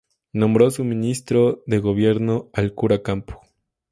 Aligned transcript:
Nombró 0.33 0.71
su 0.71 0.83
ministro 0.83 1.61
de 1.67 1.77
gobierno 1.77 2.49
al 2.53 2.73
cura 2.73 3.03
Campo. 3.03 3.39